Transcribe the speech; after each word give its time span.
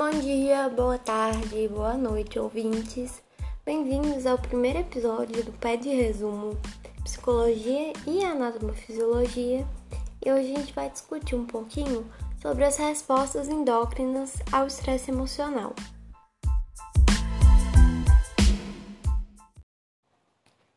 Bom 0.00 0.18
dia, 0.18 0.66
boa 0.70 0.96
tarde, 0.96 1.68
boa 1.68 1.92
noite, 1.92 2.38
ouvintes. 2.38 3.22
Bem-vindos 3.66 4.24
ao 4.24 4.38
primeiro 4.38 4.78
episódio 4.78 5.44
do 5.44 5.52
Pé 5.52 5.76
de 5.76 5.90
Resumo 5.90 6.58
Psicologia 7.04 7.92
e 8.06 8.24
Anatomofisiologia. 8.24 9.68
E 10.24 10.32
hoje 10.32 10.54
a 10.54 10.56
gente 10.56 10.72
vai 10.72 10.88
discutir 10.88 11.34
um 11.34 11.44
pouquinho 11.44 12.10
sobre 12.40 12.64
as 12.64 12.78
respostas 12.78 13.46
endócrinas 13.46 14.36
ao 14.50 14.66
estresse 14.66 15.10
emocional. 15.10 15.74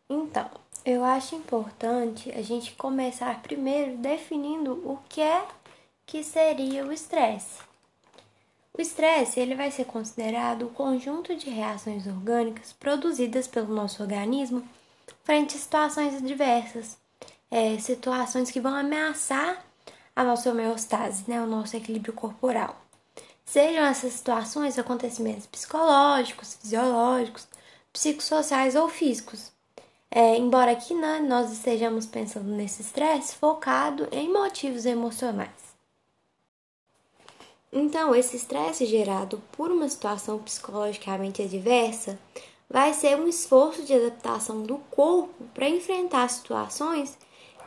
Então, 0.09 0.49
eu 0.83 1.01
acho 1.01 1.33
importante 1.33 2.29
a 2.31 2.41
gente 2.41 2.73
começar 2.73 3.41
primeiro 3.41 3.95
definindo 3.99 4.73
o 4.83 4.99
que 5.07 5.21
é 5.21 5.47
que 6.05 6.25
seria 6.25 6.85
o 6.85 6.91
estresse. 6.91 7.72
O 8.75 8.81
estresse 8.81 9.39
ele 9.39 9.53
vai 9.53 9.69
ser 9.69 9.85
considerado 9.85 10.63
o 10.63 10.69
conjunto 10.69 11.35
de 11.35 11.47
reações 11.49 12.07
orgânicas 12.07 12.73
produzidas 12.73 13.47
pelo 13.47 13.73
nosso 13.73 14.01
organismo 14.01 14.67
frente 15.23 15.55
a 15.55 15.59
situações 15.59 16.15
adversas, 16.15 16.97
é, 17.51 17.77
situações 17.77 18.49
que 18.49 18.59
vão 18.59 18.73
ameaçar 18.73 19.63
a 20.15 20.23
nossa 20.23 20.49
homeostase, 20.49 21.23
né, 21.27 21.39
o 21.41 21.45
nosso 21.45 21.77
equilíbrio 21.77 22.13
corporal. 22.13 22.75
Sejam 23.45 23.83
essas 23.85 24.13
situações 24.13 24.79
acontecimentos 24.79 25.45
psicológicos, 25.45 26.55
fisiológicos, 26.55 27.47
psicossociais 27.91 28.75
ou 28.75 28.89
físicos. 28.89 29.51
É, 30.09 30.35
embora 30.37 30.71
aqui 30.71 30.95
né, 30.95 31.19
nós 31.19 31.51
estejamos 31.51 32.07
pensando 32.07 32.49
nesse 32.49 32.81
estresse 32.81 33.35
focado 33.35 34.07
em 34.11 34.31
motivos 34.31 34.85
emocionais. 34.85 35.62
Então, 37.75 38.13
esse 38.13 38.35
estresse 38.37 38.85
gerado 38.85 39.41
por 39.51 39.71
uma 39.71 39.89
situação 39.89 40.37
psicologicamente 40.37 41.41
adversa 41.41 42.19
vai 42.69 42.93
ser 42.93 43.17
um 43.19 43.27
esforço 43.27 43.83
de 43.83 43.95
adaptação 43.95 44.61
do 44.61 44.77
corpo 44.91 45.43
para 45.55 45.67
enfrentar 45.67 46.29
situações 46.29 47.17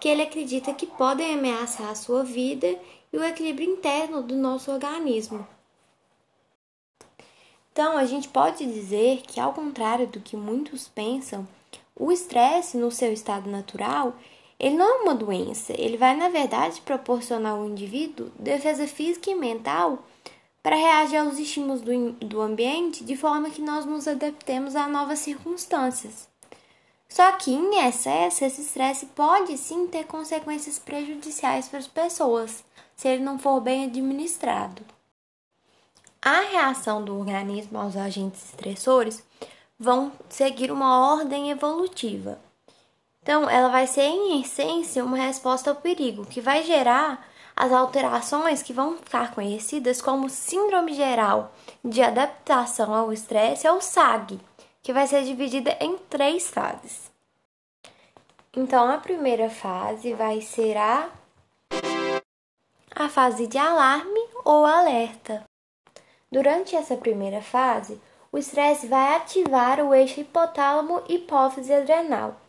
que 0.01 0.09
ele 0.09 0.23
acredita 0.23 0.73
que 0.73 0.87
podem 0.87 1.35
ameaçar 1.35 1.91
a 1.91 1.97
sua 1.97 2.23
vida 2.23 2.79
e 3.13 3.19
o 3.19 3.25
equilíbrio 3.25 3.69
interno 3.69 4.23
do 4.23 4.37
nosso 4.37 4.71
organismo. 4.71 5.45
Então, 7.73 7.97
a 7.97 8.05
gente 8.05 8.29
pode 8.29 8.65
dizer 8.65 9.23
que, 9.23 9.41
ao 9.41 9.53
contrário 9.53 10.07
do 10.07 10.21
que 10.21 10.37
muitos 10.37 10.87
pensam, 10.87 11.47
o 11.97 12.13
estresse, 12.13 12.77
no 12.77 12.93
seu 12.93 13.13
estado 13.13 13.51
natural, 13.51 14.15
ele 14.59 14.77
não 14.77 14.85
é 14.85 15.03
uma 15.03 15.15
doença, 15.15 15.75
ele 15.77 15.97
vai, 15.97 16.17
na 16.17 16.29
verdade, 16.29 16.81
proporcionar 16.81 17.53
ao 17.53 17.67
indivíduo 17.67 18.31
defesa 18.39 18.87
física 18.87 19.31
e 19.31 19.35
mental 19.35 20.05
para 20.63 20.77
reagir 20.77 21.19
aos 21.19 21.39
estímulos 21.39 21.81
do, 21.81 22.13
do 22.15 22.41
ambiente 22.41 23.05
de 23.05 23.17
forma 23.17 23.51
que 23.51 23.63
nós 23.63 23.85
nos 23.85 24.09
adaptemos 24.09 24.75
a 24.75 24.89
novas 24.89 25.21
circunstâncias. 25.21 26.29
Só 27.09 27.33
que, 27.33 27.53
em 27.53 27.87
excesso, 27.87 28.45
esse 28.45 28.63
estresse 28.63 29.07
pode 29.07 29.57
sim 29.59 29.87
ter 29.87 30.05
consequências 30.05 30.79
prejudiciais 30.79 31.69
para 31.69 31.79
as 31.79 31.87
pessoas, 31.87 32.65
se 32.97 33.09
ele 33.09 33.23
não 33.23 33.39
for 33.39 33.61
bem 33.61 33.85
administrado. 33.85 34.83
A 36.21 36.41
reação 36.41 37.05
do 37.05 37.17
organismo 37.17 37.79
aos 37.79 37.97
agentes 37.97 38.47
estressores 38.47 39.23
vão 39.79 40.11
seguir 40.29 40.73
uma 40.73 41.13
ordem 41.13 41.51
evolutiva. 41.51 42.41
Então, 43.27 43.51
ela 43.51 43.69
vai 43.69 43.89
ser, 43.89 44.03
em 44.03 44.41
essência, 44.41 45.05
uma 45.05 45.17
resposta 45.17 45.71
ao 45.71 45.75
perigo, 45.75 46.25
que 46.25 46.41
vai 46.41 46.63
gerar 46.63 47.27
as 47.57 47.73
alterações 47.73 48.63
que 48.63 48.73
vão 48.73 48.99
ficar 48.99 49.35
conhecidas 49.35 50.01
como 50.01 50.31
Síndrome 50.31 50.95
Geral 50.95 51.53
de 51.85 52.01
Adaptação 52.03 52.95
ao 52.95 53.13
Estresse, 53.13 53.67
ou 53.67 53.81
SAG, 53.81 54.39
que 54.81 54.93
vai 54.93 55.09
ser 55.09 55.25
dividida 55.25 55.77
em 55.81 55.99
três 55.99 56.49
fases. 56.49 57.11
Então, 58.57 58.89
a 58.89 58.99
primeira 58.99 59.51
fase 59.51 60.15
vai 60.15 60.41
ser 60.41 60.77
a, 60.77 61.11
a 62.95 63.09
fase 63.09 63.49
de 63.49 63.59
alarme 63.59 64.25
ou 64.45 64.65
alerta. 64.65 65.43
Durante 66.31 66.77
essa 66.77 66.97
primeira 66.97 67.43
fase, 67.43 68.01
o 68.31 68.39
estresse 68.39 68.87
vai 68.87 69.17
ativar 69.17 69.81
o 69.81 69.93
eixo 69.93 70.21
hipotálamo-hipófise 70.21 71.73
adrenal 71.73 72.46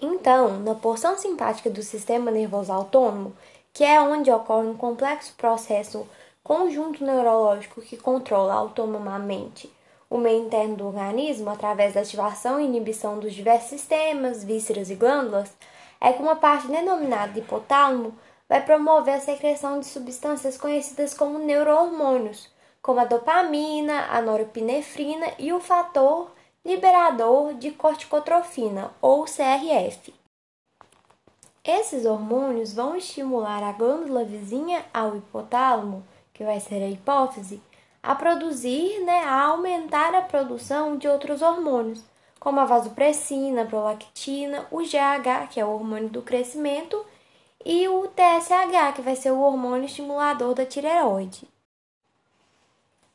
então, 0.00 0.58
na 0.60 0.74
porção 0.74 1.16
simpática 1.16 1.70
do 1.70 1.82
sistema 1.82 2.30
nervoso 2.30 2.72
autônomo, 2.72 3.34
que 3.72 3.82
é 3.82 4.00
onde 4.00 4.30
ocorre 4.30 4.66
um 4.66 4.76
complexo 4.76 5.34
processo 5.36 6.06
conjunto 6.42 7.04
neurológico 7.04 7.80
que 7.80 7.96
controla 7.96 8.54
autonomamente 8.54 9.72
o 10.08 10.18
meio 10.18 10.46
interno 10.46 10.76
do 10.76 10.86
organismo 10.86 11.50
através 11.50 11.94
da 11.94 12.00
ativação 12.00 12.60
e 12.60 12.64
inibição 12.64 13.18
dos 13.18 13.34
diversos 13.34 13.70
sistemas, 13.70 14.44
vísceras 14.44 14.90
e 14.90 14.94
glândulas, 14.94 15.52
é 16.00 16.12
que 16.12 16.22
uma 16.22 16.36
parte 16.36 16.68
denominada 16.68 17.38
hipotálamo 17.38 18.14
vai 18.48 18.64
promover 18.64 19.14
a 19.14 19.20
secreção 19.20 19.80
de 19.80 19.86
substâncias 19.86 20.56
conhecidas 20.56 21.12
como 21.12 21.38
neurohormônios, 21.38 22.48
como 22.80 23.00
a 23.00 23.04
dopamina, 23.04 24.06
a 24.10 24.20
norepinefrina 24.20 25.32
e 25.38 25.52
o 25.52 25.58
fator 25.58 26.30
liberador 26.66 27.54
de 27.54 27.70
corticotrofina, 27.70 28.90
ou 29.00 29.24
CRF. 29.24 30.12
Esses 31.64 32.04
hormônios 32.04 32.74
vão 32.74 32.96
estimular 32.96 33.62
a 33.62 33.70
glândula 33.70 34.24
vizinha 34.24 34.84
ao 34.92 35.16
hipotálamo, 35.16 36.04
que 36.34 36.42
vai 36.42 36.58
ser 36.58 36.82
a 36.82 36.88
hipófise, 36.88 37.62
a 38.02 38.16
produzir, 38.16 38.98
né, 39.04 39.20
a 39.20 39.44
aumentar 39.44 40.12
a 40.12 40.22
produção 40.22 40.96
de 40.96 41.06
outros 41.06 41.40
hormônios, 41.40 42.02
como 42.40 42.58
a 42.58 42.64
vasopressina, 42.64 43.62
a 43.62 43.66
prolactina, 43.66 44.66
o 44.72 44.78
GH, 44.78 45.46
que 45.48 45.60
é 45.60 45.64
o 45.64 45.70
hormônio 45.70 46.08
do 46.08 46.20
crescimento, 46.20 47.00
e 47.64 47.86
o 47.86 48.08
TSH, 48.08 48.96
que 48.96 49.02
vai 49.02 49.14
ser 49.14 49.30
o 49.30 49.40
hormônio 49.40 49.86
estimulador 49.86 50.52
da 50.52 50.66
tireoide. 50.66 51.46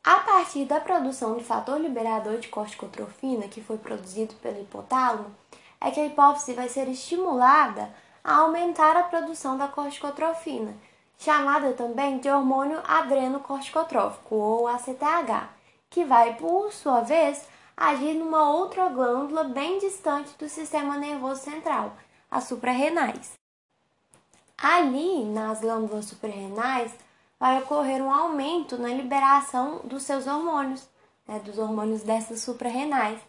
A 0.03 0.15
partir 0.15 0.65
da 0.65 0.79
produção 0.79 1.37
de 1.37 1.43
fator 1.43 1.79
liberador 1.79 2.39
de 2.39 2.47
corticotrofina, 2.47 3.47
que 3.47 3.61
foi 3.61 3.77
produzido 3.77 4.33
pelo 4.35 4.59
hipotálamo, 4.59 5.35
é 5.79 5.91
que 5.91 5.99
a 5.99 6.05
hipófise 6.05 6.53
vai 6.53 6.67
ser 6.67 6.87
estimulada 6.87 7.93
a 8.23 8.37
aumentar 8.37 8.97
a 8.97 9.03
produção 9.03 9.57
da 9.57 9.67
corticotrofina, 9.67 10.75
chamada 11.19 11.73
também 11.73 12.17
de 12.17 12.27
hormônio 12.29 12.81
adrenocorticotrófico, 12.83 14.35
ou 14.35 14.67
ACTH, 14.67 15.49
que 15.87 16.03
vai, 16.03 16.35
por 16.35 16.73
sua 16.73 17.01
vez, 17.01 17.47
agir 17.77 18.15
numa 18.15 18.49
outra 18.49 18.89
glândula 18.89 19.43
bem 19.43 19.77
distante 19.77 20.35
do 20.39 20.49
sistema 20.49 20.97
nervoso 20.97 21.41
central, 21.41 21.93
as 22.29 22.45
suprarrenais. 22.45 23.33
Ali, 24.57 25.25
nas 25.25 25.61
glândulas 25.61 26.05
suprarrenais, 26.05 26.91
vai 27.41 27.57
ocorrer 27.57 28.03
um 28.03 28.13
aumento 28.13 28.77
na 28.77 28.89
liberação 28.89 29.79
dos 29.83 30.03
seus 30.03 30.27
hormônios, 30.27 30.87
né, 31.27 31.39
dos 31.39 31.57
hormônios 31.57 32.03
dessas 32.03 32.41
suprarrenais, 32.41 33.19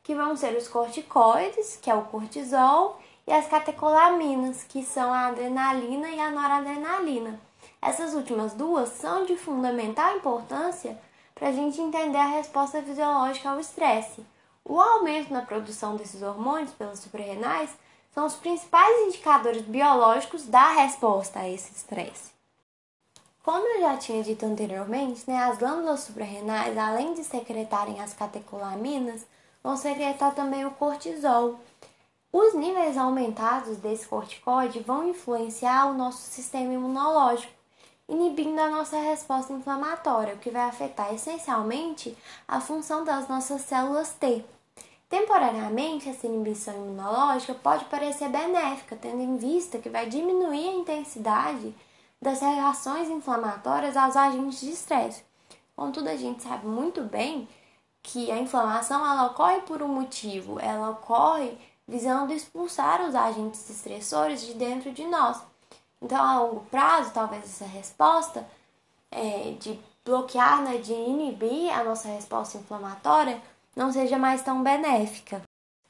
que 0.00 0.14
vão 0.14 0.36
ser 0.36 0.56
os 0.56 0.68
corticoides, 0.68 1.76
que 1.82 1.90
é 1.90 1.94
o 1.94 2.04
cortisol, 2.04 3.00
e 3.26 3.32
as 3.32 3.48
catecolaminas, 3.48 4.62
que 4.62 4.84
são 4.84 5.12
a 5.12 5.26
adrenalina 5.26 6.08
e 6.08 6.20
a 6.20 6.30
noradrenalina. 6.30 7.40
Essas 7.82 8.14
últimas 8.14 8.54
duas 8.54 8.90
são 8.90 9.26
de 9.26 9.36
fundamental 9.36 10.16
importância 10.16 10.96
para 11.34 11.48
a 11.48 11.52
gente 11.52 11.80
entender 11.80 12.16
a 12.16 12.28
resposta 12.28 12.80
fisiológica 12.80 13.50
ao 13.50 13.58
estresse. 13.58 14.24
O 14.64 14.80
aumento 14.80 15.32
na 15.32 15.42
produção 15.42 15.96
desses 15.96 16.22
hormônios 16.22 16.70
pelas 16.74 17.00
suprarrenais 17.00 17.76
são 18.14 18.24
os 18.24 18.36
principais 18.36 19.08
indicadores 19.08 19.62
biológicos 19.62 20.46
da 20.46 20.74
resposta 20.74 21.40
a 21.40 21.48
esse 21.48 21.72
estresse. 21.72 22.37
Como 23.48 23.66
eu 23.66 23.80
já 23.80 23.96
tinha 23.96 24.22
dito 24.22 24.44
anteriormente, 24.44 25.22
né, 25.26 25.38
as 25.38 25.56
glândulas 25.56 26.00
suprarrenais, 26.00 26.76
além 26.76 27.14
de 27.14 27.24
secretarem 27.24 27.98
as 27.98 28.12
catecolaminas, 28.12 29.24
vão 29.62 29.74
secretar 29.74 30.34
também 30.34 30.66
o 30.66 30.70
cortisol. 30.72 31.58
Os 32.30 32.52
níveis 32.52 32.98
aumentados 32.98 33.78
desse 33.78 34.06
corticoide 34.06 34.80
vão 34.80 35.08
influenciar 35.08 35.86
o 35.86 35.94
nosso 35.94 36.18
sistema 36.18 36.74
imunológico, 36.74 37.50
inibindo 38.06 38.60
a 38.60 38.68
nossa 38.68 38.98
resposta 38.98 39.50
inflamatória, 39.50 40.34
o 40.34 40.38
que 40.38 40.50
vai 40.50 40.68
afetar 40.68 41.14
essencialmente 41.14 42.14
a 42.46 42.60
função 42.60 43.02
das 43.02 43.28
nossas 43.28 43.62
células 43.62 44.12
T. 44.12 44.44
Temporariamente, 45.08 46.06
essa 46.06 46.26
inibição 46.26 46.74
imunológica 46.74 47.54
pode 47.54 47.86
parecer 47.86 48.28
benéfica, 48.28 48.94
tendo 48.94 49.22
em 49.22 49.38
vista 49.38 49.78
que 49.78 49.88
vai 49.88 50.04
diminuir 50.06 50.68
a 50.68 50.74
intensidade 50.74 51.74
das 52.20 52.40
reações 52.40 53.08
inflamatórias 53.08 53.96
aos 53.96 54.16
agentes 54.16 54.60
de 54.60 54.70
estresse. 54.70 55.24
Contudo, 55.76 56.08
a 56.08 56.16
gente 56.16 56.42
sabe 56.42 56.66
muito 56.66 57.02
bem 57.02 57.48
que 58.02 58.30
a 58.30 58.38
inflamação 58.38 59.06
ela 59.06 59.26
ocorre 59.26 59.60
por 59.60 59.82
um 59.82 59.88
motivo, 59.88 60.58
ela 60.58 60.90
ocorre 60.90 61.56
visando 61.86 62.32
expulsar 62.32 63.02
os 63.02 63.14
agentes 63.14 63.68
estressores 63.70 64.42
de 64.42 64.54
dentro 64.54 64.92
de 64.92 65.06
nós. 65.06 65.40
Então, 66.00 66.22
a 66.22 66.38
longo 66.40 66.60
prazo, 66.66 67.12
talvez 67.12 67.44
essa 67.44 67.64
resposta 67.64 68.46
é, 69.10 69.54
de 69.58 69.78
bloquear, 70.04 70.62
né, 70.62 70.78
de 70.78 70.92
inibir 70.92 71.72
a 71.72 71.84
nossa 71.84 72.08
resposta 72.08 72.58
inflamatória, 72.58 73.40
não 73.74 73.92
seja 73.92 74.18
mais 74.18 74.42
tão 74.42 74.62
benéfica. 74.62 75.42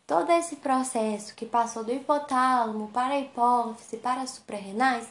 Todo 0.06 0.31
esse 0.32 0.56
processo 0.56 1.34
que 1.34 1.44
passou 1.44 1.84
do 1.84 1.92
hipotálamo 1.92 2.88
para 2.88 3.14
a 3.14 3.20
hipófise 3.20 3.98
para 3.98 4.22
as 4.22 4.31
suprarrenais 4.31 5.06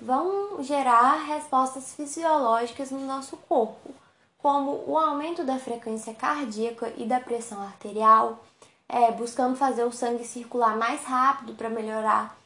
vão 0.00 0.62
gerar 0.62 1.24
respostas 1.26 1.92
fisiológicas 1.94 2.90
no 2.90 3.00
nosso 3.00 3.36
corpo, 3.36 3.90
como 4.38 4.82
o 4.86 4.96
aumento 4.96 5.44
da 5.44 5.58
frequência 5.58 6.14
cardíaca 6.14 6.92
e 6.96 7.04
da 7.04 7.20
pressão 7.20 7.60
arterial, 7.62 8.42
é, 8.88 9.12
buscando 9.12 9.56
fazer 9.56 9.84
o 9.84 9.92
sangue 9.92 10.24
circular 10.24 10.76
mais 10.76 11.04
rápido 11.04 11.54
para 11.54 11.68
melhorar 11.68 12.36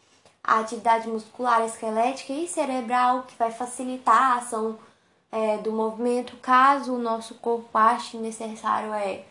a 0.42 0.58
atividade 0.58 1.08
muscular, 1.08 1.62
esquelética 1.64 2.32
e 2.32 2.46
cerebral, 2.46 3.22
que 3.22 3.36
vai 3.36 3.50
facilitar 3.50 4.32
a 4.32 4.36
ação 4.36 4.78
é, 5.32 5.56
do 5.58 5.72
movimento 5.72 6.36
caso 6.36 6.94
o 6.94 6.98
nosso 6.98 7.34
corpo 7.36 7.76
ache 7.76 8.16
necessário 8.18 8.92
é, 8.92 9.24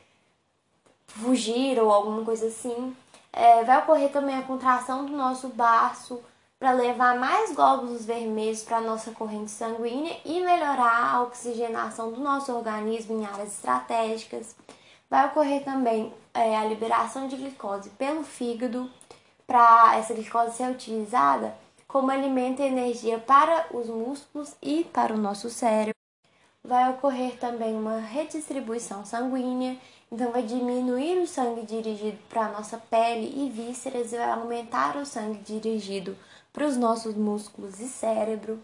fugir 1.07 1.79
ou 1.79 1.91
alguma 1.91 2.25
coisa 2.25 2.47
assim. 2.47 2.95
É, 3.31 3.63
vai 3.63 3.79
ocorrer 3.79 4.11
também 4.11 4.35
a 4.35 4.41
contração 4.43 5.05
do 5.05 5.15
nosso 5.15 5.49
baço 5.49 6.21
para 6.63 6.71
levar 6.71 7.19
mais 7.19 7.53
glóbulos 7.53 8.05
vermelhos 8.05 8.63
para 8.63 8.77
a 8.77 8.81
nossa 8.81 9.11
corrente 9.11 9.51
sanguínea 9.51 10.15
e 10.23 10.39
melhorar 10.39 11.13
a 11.13 11.21
oxigenação 11.23 12.09
do 12.09 12.21
nosso 12.21 12.53
organismo 12.53 13.19
em 13.19 13.25
áreas 13.25 13.55
estratégicas. 13.55 14.55
Vai 15.09 15.25
ocorrer 15.27 15.65
também 15.65 16.13
é, 16.33 16.55
a 16.55 16.63
liberação 16.63 17.27
de 17.27 17.35
glicose 17.35 17.89
pelo 17.89 18.23
fígado, 18.23 18.89
para 19.45 19.97
essa 19.97 20.13
glicose 20.13 20.55
ser 20.55 20.71
utilizada 20.71 21.53
como 21.85 22.09
alimento 22.09 22.61
e 22.61 22.65
energia 22.65 23.19
para 23.19 23.65
os 23.71 23.87
músculos 23.87 24.55
e 24.61 24.85
para 24.85 25.13
o 25.13 25.17
nosso 25.17 25.49
cérebro. 25.49 25.93
Vai 26.63 26.91
ocorrer 26.91 27.37
também 27.39 27.75
uma 27.75 27.99
redistribuição 27.99 29.05
sanguínea, 29.05 29.75
então 30.13 30.31
vai 30.31 30.43
diminuir 30.43 31.17
o 31.17 31.25
sangue 31.25 31.65
dirigido 31.65 32.19
para 32.29 32.45
a 32.45 32.51
nossa 32.51 32.77
pele 32.77 33.33
e 33.35 33.49
vísceras 33.49 34.13
e 34.13 34.17
vai 34.17 34.29
aumentar 34.29 34.95
o 34.95 35.03
sangue 35.07 35.39
dirigido 35.39 36.15
para 36.53 36.67
os 36.67 36.77
nossos 36.77 37.15
músculos 37.15 37.79
e 37.79 37.87
cérebro. 37.87 38.61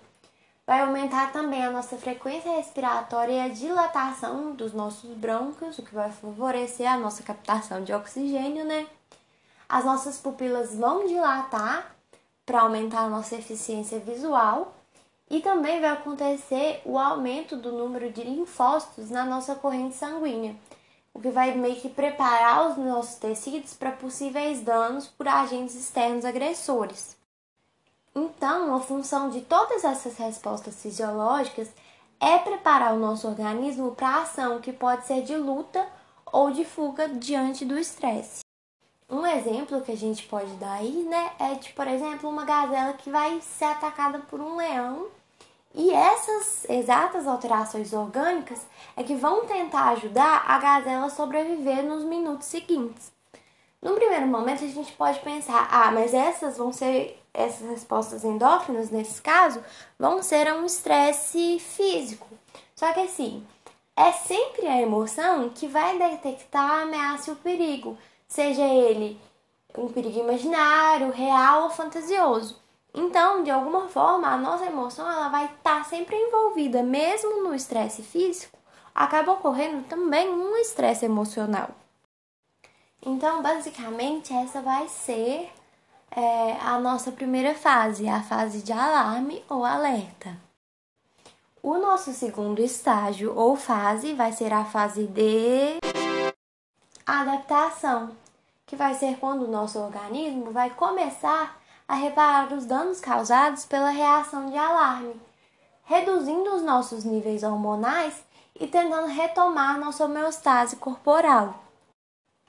Vai 0.67 0.81
aumentar 0.81 1.31
também 1.31 1.65
a 1.65 1.71
nossa 1.71 1.97
frequência 1.97 2.55
respiratória 2.55 3.31
e 3.33 3.39
a 3.39 3.47
dilatação 3.47 4.53
dos 4.53 4.73
nossos 4.73 5.09
brônquios, 5.17 5.79
o 5.79 5.81
que 5.81 5.95
vai 5.95 6.11
favorecer 6.11 6.87
a 6.87 6.99
nossa 6.99 7.23
captação 7.23 7.83
de 7.83 7.91
oxigênio, 7.93 8.63
né? 8.63 8.85
As 9.67 9.83
nossas 9.83 10.19
pupilas 10.19 10.75
vão 10.75 11.07
dilatar 11.07 11.95
para 12.45 12.61
aumentar 12.61 13.05
a 13.05 13.09
nossa 13.09 13.35
eficiência 13.35 13.97
visual 13.97 14.75
e 15.27 15.39
também 15.39 15.81
vai 15.81 15.89
acontecer 15.89 16.79
o 16.85 16.99
aumento 16.99 17.57
do 17.57 17.71
número 17.71 18.11
de 18.11 18.21
linfócitos 18.23 19.09
na 19.09 19.25
nossa 19.25 19.55
corrente 19.55 19.95
sanguínea, 19.95 20.55
o 21.13 21.19
que 21.19 21.29
vai 21.29 21.53
meio 21.55 21.75
que 21.75 21.89
preparar 21.89 22.69
os 22.69 22.77
nossos 22.77 23.15
tecidos 23.15 23.73
para 23.73 23.91
possíveis 23.91 24.61
danos 24.61 25.07
por 25.07 25.27
agentes 25.27 25.75
externos 25.75 26.25
agressores. 26.25 27.17
Então, 28.15 28.75
a 28.75 28.79
função 28.79 29.29
de 29.29 29.41
todas 29.41 29.83
essas 29.83 30.17
respostas 30.17 30.81
fisiológicas 30.81 31.69
é 32.19 32.37
preparar 32.37 32.93
o 32.93 32.99
nosso 32.99 33.27
organismo 33.27 33.91
para 33.95 34.07
a 34.09 34.21
ação 34.23 34.59
que 34.59 34.73
pode 34.73 35.05
ser 35.05 35.21
de 35.23 35.37
luta 35.37 35.87
ou 36.25 36.51
de 36.51 36.65
fuga 36.65 37.07
diante 37.07 37.65
do 37.65 37.77
estresse. 37.77 38.41
Um 39.09 39.25
exemplo 39.25 39.81
que 39.81 39.91
a 39.91 39.97
gente 39.97 40.27
pode 40.27 40.51
dar 40.57 40.73
aí, 40.73 41.03
né, 41.03 41.31
é 41.39 41.55
de, 41.55 41.73
por 41.73 41.87
exemplo, 41.87 42.29
uma 42.29 42.45
gazela 42.45 42.93
que 42.93 43.09
vai 43.09 43.41
ser 43.41 43.65
atacada 43.65 44.19
por 44.19 44.39
um 44.39 44.55
leão 44.55 45.07
e 45.73 45.91
essas 45.91 46.65
exatas 46.69 47.27
alterações 47.27 47.93
orgânicas 47.93 48.65
é 48.97 49.03
que 49.03 49.15
vão 49.15 49.45
tentar 49.45 49.89
ajudar 49.89 50.43
a 50.47 50.57
gazela 50.57 51.05
a 51.05 51.09
sobreviver 51.09 51.83
nos 51.83 52.03
minutos 52.03 52.47
seguintes. 52.47 53.11
No 53.81 53.93
primeiro 53.93 54.27
momento, 54.27 54.63
a 54.63 54.67
gente 54.67 54.91
pode 54.93 55.19
pensar: 55.19 55.67
ah, 55.71 55.91
mas 55.91 56.13
essas 56.13 56.57
vão 56.57 56.73
ser, 56.73 57.21
essas 57.33 57.69
respostas 57.69 58.25
endócrinas, 58.25 58.89
nesse 58.89 59.21
caso, 59.21 59.63
vão 59.97 60.21
ser 60.21 60.51
um 60.53 60.65
estresse 60.65 61.59
físico. 61.59 62.27
Só 62.75 62.91
que 62.91 63.01
assim, 63.01 63.45
é 63.95 64.11
sempre 64.11 64.67
a 64.67 64.81
emoção 64.81 65.49
que 65.49 65.67
vai 65.67 65.97
detectar 65.97 66.69
a 66.69 66.81
ameaça 66.81 67.29
e 67.29 67.33
o 67.33 67.37
perigo 67.37 67.97
seja 68.27 68.63
ele 68.63 69.19
um 69.77 69.87
perigo 69.87 70.19
imaginário, 70.19 71.11
real 71.11 71.63
ou 71.63 71.69
fantasioso. 71.69 72.59
Então, 72.93 73.43
de 73.43 73.51
alguma 73.51 73.87
forma, 73.87 74.27
a 74.27 74.37
nossa 74.37 74.65
emoção 74.65 75.09
ela 75.09 75.29
vai 75.29 75.45
estar 75.45 75.79
tá 75.79 75.83
sempre 75.83 76.15
envolvida, 76.15 76.81
mesmo 76.81 77.43
no 77.43 77.53
estresse 77.53 78.01
físico, 78.01 78.57
acaba 78.93 79.33
ocorrendo 79.33 79.83
também 79.83 80.29
um 80.29 80.55
estresse 80.57 81.05
emocional. 81.05 81.69
Então, 83.05 83.41
basicamente, 83.41 84.33
essa 84.33 84.61
vai 84.61 84.87
ser 84.89 85.49
é, 86.11 86.53
a 86.61 86.79
nossa 86.79 87.11
primeira 87.11 87.55
fase, 87.55 88.09
a 88.09 88.21
fase 88.21 88.61
de 88.61 88.73
alarme 88.73 89.43
ou 89.47 89.63
alerta. 89.63 90.35
O 91.61 91.77
nosso 91.77 92.11
segundo 92.13 92.61
estágio 92.61 93.37
ou 93.37 93.55
fase 93.55 94.13
vai 94.13 94.31
ser 94.31 94.51
a 94.51 94.65
fase 94.65 95.05
de 95.07 95.77
adaptação, 97.05 98.11
que 98.65 98.75
vai 98.75 98.93
ser 98.93 99.17
quando 99.17 99.43
o 99.43 99.51
nosso 99.51 99.79
organismo 99.79 100.51
vai 100.51 100.69
começar 100.69 101.58
a 101.89 101.95
reparar 101.95 102.53
os 102.53 102.65
danos 102.65 103.01
causados 103.01 103.65
pela 103.65 103.89
reação 103.89 104.51
de 104.51 104.55
alarme, 104.55 105.19
reduzindo 105.85 106.53
os 106.53 106.61
nossos 106.61 107.03
níveis 107.03 107.41
hormonais 107.41 108.23
e 108.59 108.67
tentando 108.67 109.07
retomar 109.07 109.79
nossa 109.79 110.05
homeostase 110.05 110.75
corporal. 110.75 111.63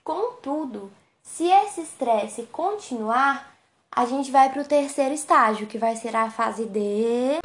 Contudo, 0.04 0.92
se 1.22 1.46
esse 1.46 1.80
estresse 1.80 2.42
continuar, 2.52 3.50
a 3.90 4.04
gente 4.04 4.30
vai 4.30 4.50
para 4.50 4.60
o 4.60 4.68
terceiro 4.68 5.14
estágio, 5.14 5.66
que 5.66 5.78
vai 5.78 5.96
ser 5.96 6.14
a 6.14 6.30
fase 6.30 6.66
de 6.66 7.38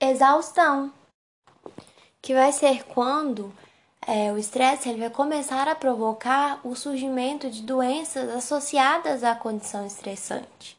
exaustão, 0.00 0.90
que 2.22 2.32
vai 2.32 2.50
ser 2.50 2.84
quando 2.84 3.52
é, 4.06 4.32
o 4.32 4.38
estresse 4.38 4.88
ele 4.88 5.00
vai 5.00 5.10
começar 5.10 5.68
a 5.68 5.74
provocar 5.74 6.60
o 6.64 6.74
surgimento 6.74 7.50
de 7.50 7.62
doenças 7.62 8.28
associadas 8.30 9.22
à 9.22 9.34
condição 9.34 9.86
estressante. 9.86 10.76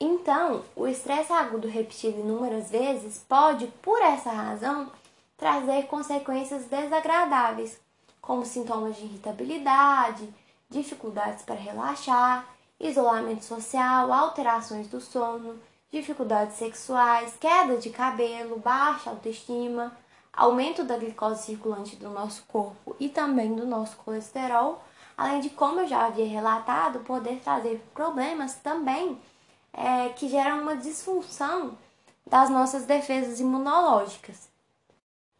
Então, 0.00 0.62
o 0.76 0.86
estresse 0.86 1.32
agudo 1.32 1.68
repetido 1.68 2.20
inúmeras 2.20 2.70
vezes 2.70 3.24
pode, 3.28 3.66
por 3.80 4.02
essa 4.02 4.30
razão, 4.30 4.90
trazer 5.36 5.86
consequências 5.86 6.64
desagradáveis, 6.66 7.78
como 8.20 8.44
sintomas 8.44 8.96
de 8.96 9.04
irritabilidade, 9.04 10.28
dificuldades 10.68 11.44
para 11.44 11.54
relaxar, 11.54 12.46
isolamento 12.80 13.44
social, 13.44 14.12
alterações 14.12 14.88
do 14.88 15.00
sono, 15.00 15.60
dificuldades 15.90 16.56
sexuais, 16.56 17.36
queda 17.38 17.76
de 17.76 17.90
cabelo, 17.90 18.58
baixa 18.58 19.10
autoestima, 19.10 19.96
aumento 20.36 20.84
da 20.84 20.96
glicose 20.96 21.44
circulante 21.44 21.96
do 21.96 22.10
nosso 22.10 22.44
corpo 22.48 22.96
e 22.98 23.08
também 23.08 23.54
do 23.54 23.66
nosso 23.66 23.96
colesterol, 23.98 24.82
além 25.16 25.40
de, 25.40 25.50
como 25.50 25.80
eu 25.80 25.86
já 25.86 26.06
havia 26.06 26.26
relatado, 26.26 27.00
poder 27.00 27.40
trazer 27.40 27.84
problemas 27.94 28.54
também 28.56 29.20
é, 29.72 30.08
que 30.10 30.28
geram 30.28 30.62
uma 30.62 30.76
disfunção 30.76 31.76
das 32.26 32.50
nossas 32.50 32.84
defesas 32.84 33.40
imunológicas. 33.40 34.48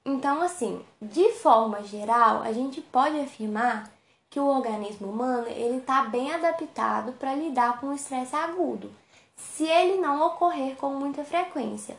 Então, 0.05 0.43
assim, 0.43 0.85
de 1.01 1.33
forma 1.33 1.83
geral, 1.83 2.43
a 2.43 2.53
gente 2.53 2.81
pode 2.81 3.19
afirmar 3.19 3.91
que 4.29 4.39
o 4.39 4.47
organismo 4.47 5.09
humano 5.09 5.47
ele 5.47 5.79
está 5.79 6.03
bem 6.03 6.33
adaptado 6.35 7.13
para 7.13 7.35
lidar 7.35 7.81
com 7.81 7.87
o 7.87 7.95
estresse 7.95 8.35
agudo, 8.35 8.93
se 9.37 9.65
ele 9.65 10.01
não 10.01 10.27
ocorrer 10.27 10.77
com 10.77 10.91
muita 10.91 11.25
frequência. 11.25 11.97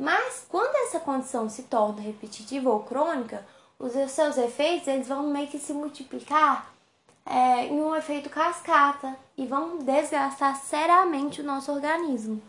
Mas 0.00 0.46
quando 0.48 0.74
essa 0.76 0.98
condição 0.98 1.46
se 1.50 1.64
torna 1.64 2.00
repetitiva 2.00 2.70
ou 2.70 2.82
crônica, 2.82 3.46
os 3.78 3.92
seus 4.10 4.38
efeitos 4.38 4.88
eles 4.88 5.06
vão 5.06 5.26
meio 5.26 5.46
que 5.46 5.58
se 5.58 5.74
multiplicar 5.74 6.72
é, 7.26 7.66
em 7.66 7.82
um 7.82 7.94
efeito 7.94 8.30
cascata 8.30 9.14
e 9.36 9.46
vão 9.46 9.76
desgastar 9.76 10.56
seriamente 10.56 11.42
o 11.42 11.44
nosso 11.44 11.70
organismo. 11.70 12.40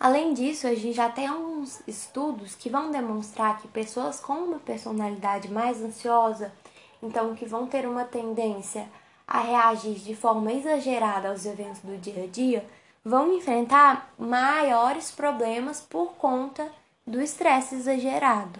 Além 0.00 0.34
disso, 0.34 0.66
a 0.66 0.74
gente 0.74 0.94
já 0.94 1.08
tem 1.08 1.28
alguns 1.28 1.80
estudos 1.86 2.56
que 2.56 2.68
vão 2.68 2.90
demonstrar 2.90 3.62
que 3.62 3.68
pessoas 3.68 4.18
com 4.18 4.32
uma 4.32 4.58
personalidade 4.58 5.48
mais 5.48 5.80
ansiosa, 5.80 6.52
então 7.00 7.36
que 7.36 7.46
vão 7.46 7.68
ter 7.68 7.86
uma 7.86 8.04
tendência 8.04 8.88
a 9.24 9.38
reagir 9.38 10.00
de 10.00 10.16
forma 10.16 10.52
exagerada 10.52 11.28
aos 11.28 11.46
eventos 11.46 11.80
do 11.80 11.96
dia 11.96 12.24
a 12.24 12.26
dia, 12.26 12.68
vão 13.04 13.34
enfrentar 13.34 14.12
maiores 14.18 15.10
problemas 15.10 15.80
por 15.80 16.14
conta 16.14 16.72
do 17.06 17.20
estresse 17.20 17.74
exagerado. 17.74 18.58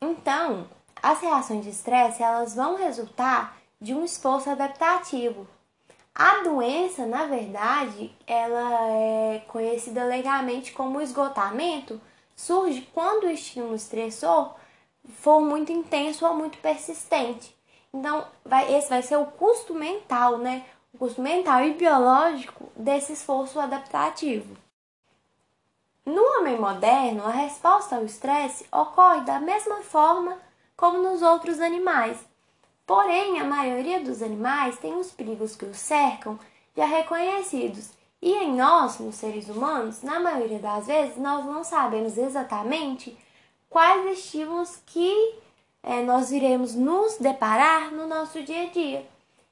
Então, 0.00 0.68
as 1.02 1.20
reações 1.20 1.64
de 1.64 1.70
estresse 1.70 2.22
elas 2.22 2.54
vão 2.54 2.76
resultar 2.76 3.56
de 3.80 3.94
um 3.94 4.04
esforço 4.04 4.50
adaptativo. 4.50 5.46
A 6.14 6.42
doença, 6.42 7.06
na 7.06 7.26
verdade, 7.26 8.14
ela 8.26 8.88
é 8.88 9.44
conhecida 9.48 10.04
legalmente 10.04 10.72
como 10.72 11.00
esgotamento, 11.00 12.00
surge 12.34 12.88
quando 12.92 13.24
o 13.24 13.30
estímulo 13.30 13.74
estressor 13.74 14.54
for 15.20 15.40
muito 15.40 15.70
intenso 15.70 16.26
ou 16.26 16.34
muito 16.34 16.58
persistente. 16.58 17.54
Então, 17.92 18.26
vai, 18.44 18.74
esse 18.74 18.88
vai 18.88 19.02
ser 19.02 19.16
o 19.16 19.26
custo 19.26 19.74
mental, 19.74 20.38
né? 20.38 20.64
O 20.92 20.98
custo 20.98 21.20
mental 21.20 21.62
e 21.64 21.74
biológico 21.74 22.70
desse 22.76 23.12
esforço 23.12 23.60
adaptativo. 23.60 24.56
No 26.04 26.22
homem 26.38 26.58
moderno, 26.58 27.26
a 27.26 27.30
resposta 27.30 27.96
ao 27.96 28.04
estresse 28.04 28.64
ocorre 28.70 29.22
da 29.22 29.40
mesma 29.40 29.82
forma 29.82 30.38
como 30.76 31.02
nos 31.02 31.20
outros 31.20 31.60
animais. 31.60 32.18
Porém, 32.86 33.40
a 33.40 33.44
maioria 33.44 34.00
dos 34.00 34.22
animais 34.22 34.78
tem 34.78 34.94
os 34.94 35.10
perigos 35.10 35.56
que 35.56 35.64
os 35.64 35.78
cercam 35.78 36.38
já 36.76 36.86
reconhecidos. 36.86 37.90
E 38.22 38.32
em 38.32 38.54
nós, 38.54 38.98
nos 38.98 39.16
seres 39.16 39.48
humanos, 39.48 40.02
na 40.02 40.20
maioria 40.20 40.58
das 40.58 40.86
vezes, 40.86 41.16
nós 41.16 41.44
não 41.44 41.64
sabemos 41.64 42.16
exatamente 42.16 43.16
quais 43.68 44.18
estímulos 44.18 44.80
que 44.86 45.34
é, 45.82 46.02
nós 46.02 46.30
iremos 46.30 46.74
nos 46.74 47.18
deparar 47.18 47.92
no 47.92 48.06
nosso 48.06 48.42
dia 48.42 48.62
a 48.62 48.70
dia. 48.70 49.06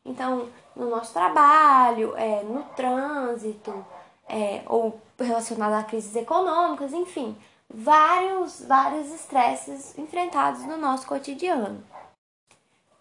Então, 0.05 0.49
no 0.77 0.91
nosso 0.91 1.13
trabalho, 1.13 2.15
é, 2.17 2.43
no 2.43 2.63
trânsito, 2.77 3.85
é, 4.29 4.63
ou 4.67 5.01
relacionado 5.19 5.73
a 5.73 5.83
crises 5.83 6.15
econômicas, 6.15 6.93
enfim, 6.93 7.37
vários, 7.73 8.63
vários 8.67 9.13
estresses 9.13 9.97
enfrentados 9.99 10.65
no 10.67 10.77
nosso 10.77 11.07
cotidiano. 11.07 11.83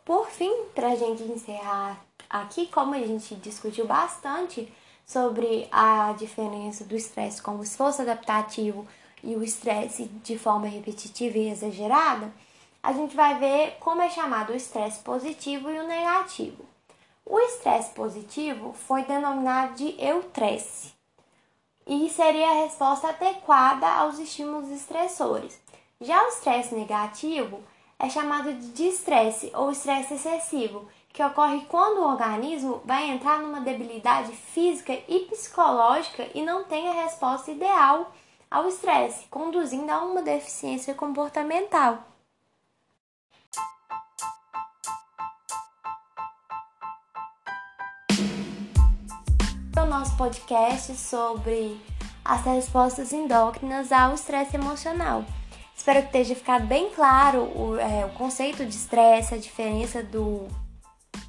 Por 0.06 0.30
fim, 0.30 0.66
para 0.76 0.90
a 0.90 0.96
gente 0.96 1.24
encerrar 1.24 2.00
aqui, 2.30 2.68
como 2.68 2.94
a 2.94 3.00
gente 3.00 3.36
discutiu 3.36 3.86
bastante 3.86 4.72
sobre 5.06 5.68
a 5.72 6.14
diferença 6.18 6.84
do 6.84 6.96
estresse 6.96 7.42
como 7.42 7.64
esforço 7.64 8.02
adaptativo 8.02 8.88
e 9.24 9.36
o 9.36 9.44
estresse 9.44 10.06
de 10.06 10.38
forma 10.38 10.68
repetitiva 10.68 11.38
e 11.38 11.50
exagerada, 11.50 12.34
a 12.82 12.92
gente 12.92 13.16
vai 13.16 13.40
ver 13.40 13.78
como 13.80 14.02
é 14.02 14.10
chamado 14.10 14.52
o 14.52 14.56
estresse 14.56 15.00
positivo 15.00 15.70
e 15.70 15.80
o 15.80 15.88
negativo. 15.88 16.73
O 17.26 17.40
estresse 17.40 17.92
positivo 17.92 18.74
foi 18.74 19.04
denominado 19.04 19.76
de 19.76 19.96
eutresse 19.98 20.94
e 21.88 22.10
seria 22.10 22.50
a 22.50 22.64
resposta 22.64 23.10
adequada 23.10 23.88
aos 23.88 24.20
estímulos 24.20 24.70
estressores. 24.70 25.60
Já 26.02 26.22
o 26.24 26.28
estresse 26.28 26.76
negativo 26.76 27.62
é 27.98 28.10
chamado 28.10 28.54
de 28.54 28.72
distresse 28.72 29.52
ou 29.56 29.72
estresse 29.72 30.16
excessivo, 30.16 30.88
que 31.14 31.24
ocorre 31.24 31.66
quando 31.70 32.00
o 32.00 32.08
organismo 32.08 32.82
vai 32.84 33.10
entrar 33.10 33.40
numa 33.40 33.62
debilidade 33.62 34.34
física 34.34 34.94
e 35.08 35.20
psicológica 35.30 36.28
e 36.34 36.42
não 36.42 36.66
tem 36.66 36.90
a 36.90 37.04
resposta 37.04 37.52
ideal 37.52 38.12
ao 38.52 38.68
estresse, 38.68 39.26
conduzindo 39.30 39.90
a 39.92 40.04
uma 40.04 40.22
deficiência 40.22 40.94
comportamental. 40.94 42.13
Nosso 49.94 50.18
podcast 50.18 50.96
sobre 50.96 51.80
as 52.26 52.44
respostas 52.46 53.14
endócrinas 53.14 53.92
ao 53.92 54.16
estresse 54.16 54.56
emocional. 54.56 55.24
Espero 55.78 56.00
que 56.02 56.08
esteja 56.08 56.34
ficado 56.34 56.66
bem 56.66 56.90
claro 56.90 57.42
o, 57.42 57.78
é, 57.78 58.04
o 58.04 58.10
conceito 58.10 58.66
de 58.66 58.74
estresse, 58.74 59.36
a 59.36 59.38
diferença 59.38 60.02
do 60.02 60.48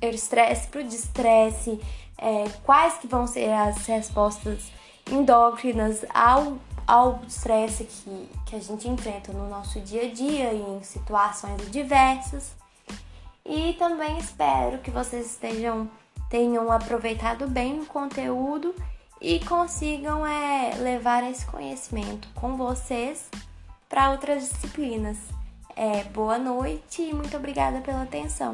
estresse 0.00 0.66
para 0.68 0.80
o 0.80 0.84
distresse, 0.84 1.78
é, 2.16 2.48
quais 2.62 2.94
que 2.94 3.06
vão 3.06 3.26
ser 3.26 3.52
as 3.52 3.84
respostas 3.86 4.72
endócrinas 5.12 6.02
ao 6.14 6.56
ao 6.86 7.20
estresse 7.26 7.84
que, 7.84 8.28
que 8.46 8.56
a 8.56 8.60
gente 8.60 8.88
enfrenta 8.88 9.32
no 9.32 9.48
nosso 9.48 9.78
dia 9.80 10.04
a 10.04 10.10
dia 10.10 10.52
e 10.52 10.60
em 10.60 10.82
situações 10.82 11.70
diversas. 11.70 12.52
E 13.44 13.74
também 13.74 14.18
espero 14.18 14.78
que 14.78 14.90
vocês 14.90 15.26
estejam 15.32 15.88
tenham 16.28 16.70
aproveitado 16.70 17.48
bem 17.48 17.80
o 17.80 17.86
conteúdo 17.86 18.74
e 19.20 19.40
consigam 19.40 20.26
é, 20.26 20.74
levar 20.76 21.22
esse 21.30 21.46
conhecimento 21.46 22.28
com 22.34 22.56
vocês 22.56 23.30
para 23.88 24.10
outras 24.10 24.48
disciplinas. 24.48 25.18
É, 25.76 26.04
boa 26.04 26.38
noite 26.38 27.02
e 27.02 27.12
muito 27.12 27.36
obrigada 27.36 27.80
pela 27.80 28.02
atenção. 28.02 28.52